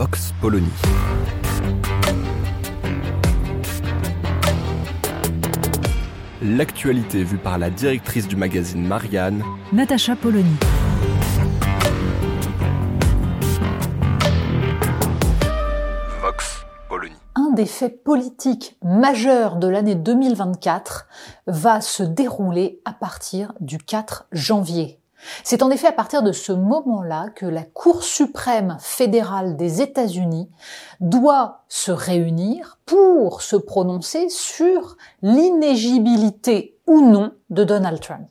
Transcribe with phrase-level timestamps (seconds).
[0.00, 0.66] Vox Polony.
[6.40, 10.56] L'actualité vue par la directrice du magazine Marianne, Natacha Polony.
[16.22, 17.12] Vox Polony.
[17.34, 21.08] un des faits politiques majeurs de l'année 2024
[21.46, 24.99] va se dérouler à partir du 4 janvier.
[25.44, 30.50] C'est en effet à partir de ce moment-là que la Cour suprême fédérale des États-Unis
[31.00, 38.28] doit se réunir pour se prononcer sur l'inégibilité ou non de Donald Trump.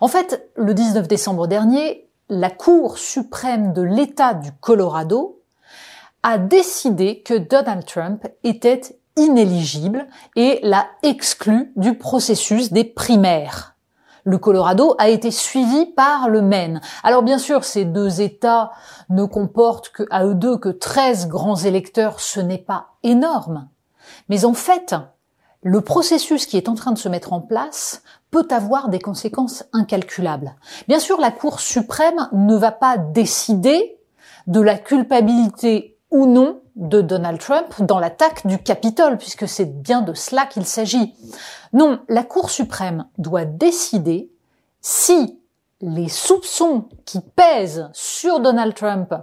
[0.00, 5.40] En fait, le 19 décembre dernier, la Cour suprême de l'État du Colorado
[6.22, 8.80] a décidé que Donald Trump était
[9.16, 13.73] inéligible et l'a exclu du processus des primaires.
[14.24, 16.80] Le Colorado a été suivi par le Maine.
[17.02, 18.72] Alors bien sûr, ces deux États
[19.10, 23.68] ne comportent que, à eux deux que 13 grands électeurs, ce n'est pas énorme.
[24.30, 24.94] Mais en fait,
[25.62, 29.64] le processus qui est en train de se mettre en place peut avoir des conséquences
[29.72, 30.56] incalculables.
[30.88, 33.98] Bien sûr, la Cour suprême ne va pas décider
[34.46, 40.02] de la culpabilité ou non de Donald Trump dans l'attaque du Capitole, puisque c'est bien
[40.02, 41.14] de cela qu'il s'agit.
[41.72, 44.30] Non, la Cour suprême doit décider
[44.80, 45.38] si
[45.80, 49.14] les soupçons qui pèsent sur Donald Trump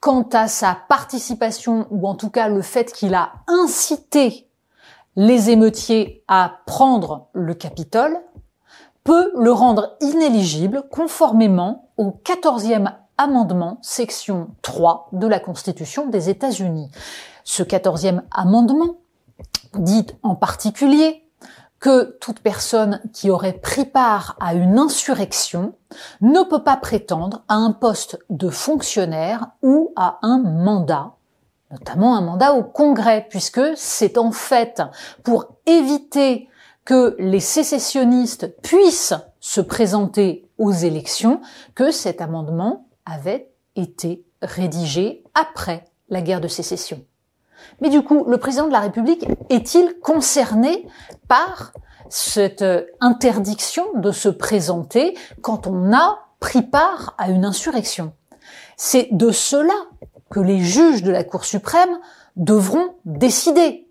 [0.00, 4.48] quant à sa participation, ou en tout cas le fait qu'il a incité
[5.16, 8.20] les émeutiers à prendre le Capitole,
[9.02, 16.90] peut le rendre inéligible conformément au 14e amendement, section 3 de la Constitution des États-Unis.
[17.44, 18.96] Ce 14e amendement
[19.74, 21.24] dit en particulier
[21.80, 25.74] que toute personne qui aurait pris part à une insurrection
[26.20, 31.12] ne peut pas prétendre à un poste de fonctionnaire ou à un mandat,
[31.70, 34.82] notamment un mandat au Congrès, puisque c'est en fait
[35.22, 36.48] pour éviter
[36.84, 41.40] que les sécessionnistes puissent se présenter aux élections
[41.74, 47.04] que cet amendement avait été rédigé après la guerre de sécession.
[47.80, 50.86] Mais du coup, le président de la République est-il concerné
[51.26, 51.72] par
[52.08, 52.64] cette
[53.00, 58.12] interdiction de se présenter quand on a pris part à une insurrection?
[58.76, 59.74] C'est de cela
[60.30, 61.98] que les juges de la Cour suprême
[62.36, 63.88] devront décider.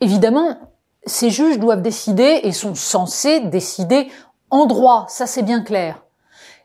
[0.00, 0.58] Évidemment,
[1.06, 4.10] ces juges doivent décider et sont censés décider
[4.50, 6.02] en droit, ça c'est bien clair.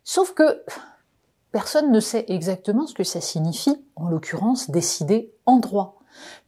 [0.03, 0.63] Sauf que
[1.55, 5.99] personne ne sait exactement ce que ça signifie, en l'occurrence décider en droit.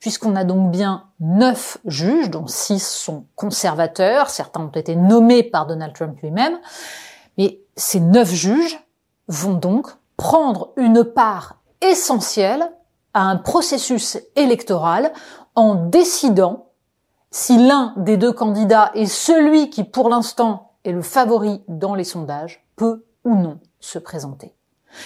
[0.01, 5.65] Puisqu'on a donc bien neuf juges, dont six sont conservateurs, certains ont été nommés par
[5.65, 6.59] Donald Trump lui-même,
[7.37, 8.85] mais ces neuf juges
[9.29, 12.69] vont donc prendre une part essentielle
[13.13, 15.13] à un processus électoral
[15.55, 16.71] en décidant
[17.31, 22.03] si l'un des deux candidats est celui qui pour l'instant est le favori dans les
[22.03, 24.56] sondages, peut ou non se présenter.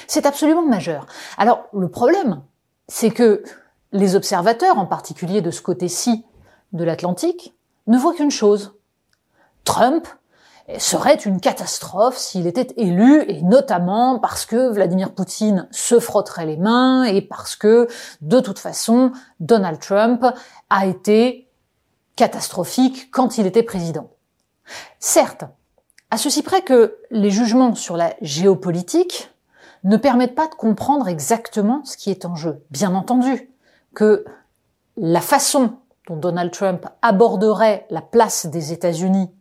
[0.07, 1.05] C'est absolument majeur.
[1.37, 2.41] Alors le problème,
[2.87, 3.43] c'est que
[3.91, 6.25] les observateurs, en particulier de ce côté-ci
[6.73, 7.55] de l'Atlantique,
[7.87, 8.73] ne voient qu'une chose.
[9.63, 10.07] Trump
[10.77, 16.57] serait une catastrophe s'il était élu, et notamment parce que Vladimir Poutine se frotterait les
[16.57, 17.87] mains et parce que,
[18.21, 20.25] de toute façon, Donald Trump
[20.69, 21.49] a été
[22.15, 24.11] catastrophique quand il était président.
[24.99, 25.43] Certes,
[26.09, 29.31] à ceci près que les jugements sur la géopolitique
[29.83, 32.63] ne permettent pas de comprendre exactement ce qui est en jeu.
[32.69, 33.51] Bien entendu
[33.93, 34.25] que
[34.97, 39.31] la façon dont Donald Trump aborderait la place des États-Unis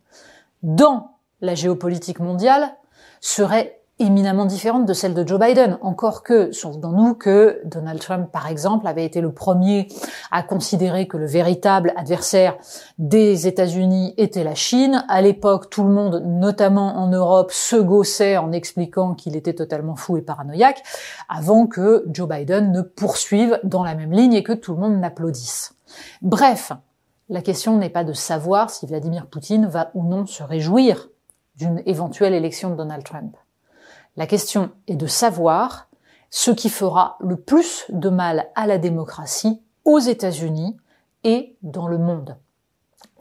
[0.63, 2.75] dans la géopolitique mondiale
[3.21, 5.79] serait éminemment différente de celle de Joe Biden.
[5.83, 9.87] Encore que, souvenons-nous que Donald Trump, par exemple, avait été le premier
[10.31, 12.57] à considérer que le véritable adversaire
[12.99, 15.05] des États-Unis était la Chine.
[15.09, 19.97] À l'époque, tout le monde, notamment en Europe, se gaussait en expliquant qu'il était totalement
[19.97, 20.83] fou et paranoïaque,
[21.29, 24.99] avant que Joe Biden ne poursuive dans la même ligne et que tout le monde
[24.99, 25.75] n'applaudisse.
[26.23, 26.73] Bref,
[27.29, 31.09] la question n'est pas de savoir si Vladimir Poutine va ou non se réjouir
[31.57, 33.37] d'une éventuelle élection de Donald Trump.
[34.21, 35.89] La question est de savoir
[36.29, 40.77] ce qui fera le plus de mal à la démocratie aux États-Unis
[41.25, 42.37] et dans le monde.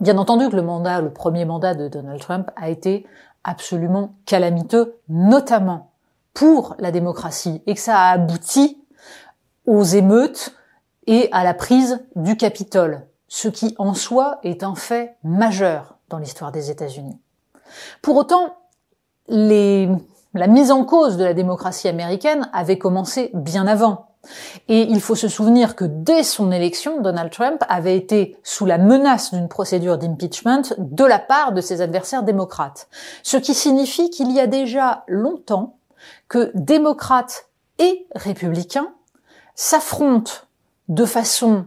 [0.01, 3.07] Bien entendu que le mandat, le premier mandat de Donald Trump a été
[3.45, 5.93] absolument calamiteux, notamment
[6.33, 8.83] pour la démocratie, et que ça a abouti
[9.65, 10.53] aux émeutes
[11.07, 16.17] et à la prise du Capitole, ce qui en soi est un fait majeur dans
[16.17, 17.21] l'histoire des États-Unis.
[18.01, 18.57] Pour autant,
[19.29, 19.87] les,
[20.33, 24.09] la mise en cause de la démocratie américaine avait commencé bien avant.
[24.67, 28.77] Et il faut se souvenir que dès son élection, Donald Trump avait été sous la
[28.77, 32.89] menace d'une procédure d'impeachment de la part de ses adversaires démocrates.
[33.23, 35.77] Ce qui signifie qu'il y a déjà longtemps
[36.27, 37.47] que démocrates
[37.79, 38.93] et républicains
[39.55, 40.33] s'affrontent
[40.89, 41.65] de façon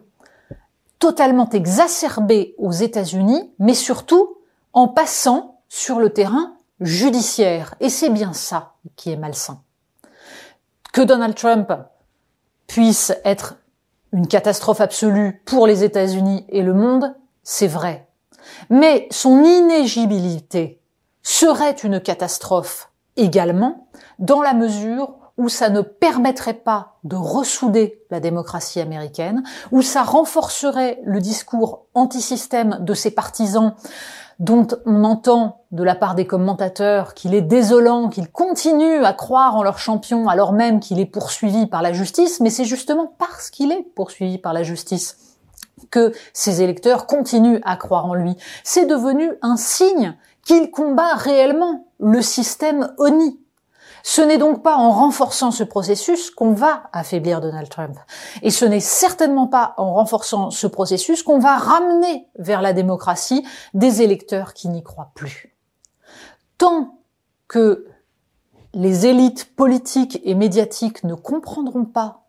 [0.99, 4.37] totalement exacerbée aux États-Unis, mais surtout
[4.73, 7.75] en passant sur le terrain judiciaire.
[7.81, 9.63] Et c'est bien ça qui est malsain.
[10.93, 11.73] Que Donald Trump
[12.67, 13.57] puisse être
[14.13, 18.09] une catastrophe absolue pour les États-Unis et le monde, c'est vrai.
[18.71, 20.81] Mais son inégibilité
[21.23, 23.89] serait une catastrophe également
[24.19, 30.03] dans la mesure où ça ne permettrait pas de ressouder la démocratie américaine, où ça
[30.03, 33.75] renforcerait le discours antisystème de ses partisans
[34.39, 39.57] dont on entend de la part des commentateurs qu'il est désolant, qu'il continue à croire
[39.57, 43.51] en leur champion alors même qu'il est poursuivi par la justice, mais c'est justement parce
[43.51, 45.17] qu'il est poursuivi par la justice
[45.91, 48.37] que ses électeurs continuent à croire en lui.
[48.65, 53.39] C'est devenu un signe qu'il combat réellement le système ONI,
[54.03, 57.97] ce n'est donc pas en renforçant ce processus qu'on va affaiblir Donald Trump.
[58.43, 63.47] Et ce n'est certainement pas en renforçant ce processus qu'on va ramener vers la démocratie
[63.75, 65.57] des électeurs qui n'y croient plus.
[66.59, 66.99] Tant
[67.49, 67.87] que
[68.75, 72.23] les élites politiques et médiatiques ne comprendront pas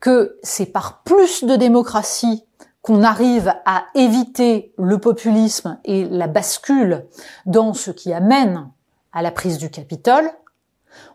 [0.00, 2.44] que c'est par plus de démocratie
[2.82, 7.06] qu'on arrive à éviter le populisme et la bascule
[7.46, 8.70] dans ce qui amène
[9.12, 10.30] à la prise du Capitole,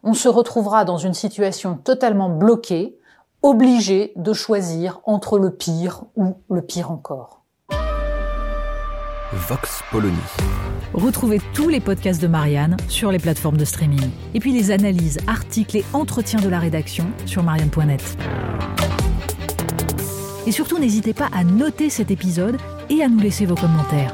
[0.04, 2.98] on se retrouvera dans une situation totalement bloquée,
[3.42, 7.42] obligé de choisir entre le pire ou le pire encore.
[9.34, 10.16] Vox Polony.
[10.94, 14.10] Retrouvez tous les podcasts de Marianne sur les plateformes de streaming.
[14.36, 18.18] Et puis les analyses, articles et entretiens de la rédaction sur marianne.net.
[20.46, 22.58] Et surtout, n'hésitez pas à noter cet épisode
[22.90, 24.14] et à nous laisser vos commentaires.